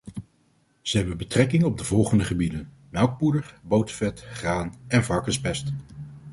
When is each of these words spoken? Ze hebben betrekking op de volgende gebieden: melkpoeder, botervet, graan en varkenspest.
Ze 0.81 0.97
hebben 0.97 1.17
betrekking 1.17 1.63
op 1.63 1.77
de 1.77 1.83
volgende 1.83 2.23
gebieden: 2.23 2.71
melkpoeder, 2.89 3.59
botervet, 3.63 4.21
graan 4.21 4.75
en 4.87 5.03
varkenspest. 5.03 5.67